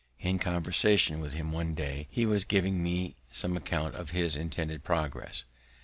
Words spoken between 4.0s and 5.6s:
his intended progress.